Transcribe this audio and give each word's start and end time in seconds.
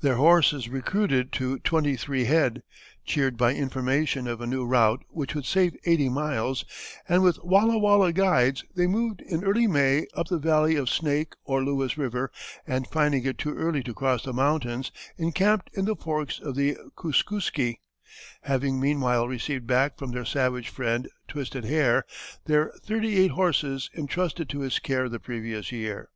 Their 0.00 0.16
horses 0.16 0.68
recruited 0.68 1.30
to 1.34 1.60
twenty 1.60 1.96
three 1.96 2.24
head, 2.24 2.64
cheered 3.04 3.36
by 3.36 3.54
information 3.54 4.26
of 4.26 4.40
a 4.40 4.48
new 4.48 4.64
route 4.66 5.04
which 5.10 5.32
would 5.36 5.44
save 5.44 5.76
eighty 5.84 6.08
miles, 6.08 6.64
and 7.08 7.22
with 7.22 7.38
Wallawalla 7.38 8.12
guides, 8.12 8.64
they 8.74 8.88
moved 8.88 9.20
in 9.20 9.44
early 9.44 9.68
May 9.68 10.08
up 10.12 10.26
the 10.26 10.40
valley 10.40 10.74
of 10.74 10.90
Snake 10.90 11.34
or 11.44 11.62
Lewis 11.62 11.96
River, 11.96 12.32
and 12.66 12.88
finding 12.88 13.24
it 13.24 13.38
too 13.38 13.54
early 13.54 13.84
to 13.84 13.94
cross 13.94 14.24
the 14.24 14.32
mountains, 14.32 14.90
encamped 15.18 15.70
in 15.74 15.84
the 15.84 15.94
forks 15.94 16.40
of 16.40 16.56
the 16.56 16.76
Kooskoosky, 16.96 17.76
having 18.42 18.80
meanwhile 18.80 19.28
received 19.28 19.68
back 19.68 19.96
from 19.96 20.10
their 20.10 20.24
savage 20.24 20.68
friend 20.68 21.08
Twisted 21.28 21.64
hair 21.64 22.04
their 22.46 22.72
thirty 22.82 23.16
eight 23.18 23.30
horses 23.30 23.88
intrusted 23.94 24.48
to 24.48 24.62
his 24.62 24.80
care 24.80 25.08
the 25.08 25.20
previous 25.20 25.70
year. 25.70 26.08